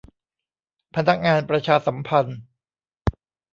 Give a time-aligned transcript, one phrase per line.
[0.95, 2.39] พนักงานประชาสัมพันธ์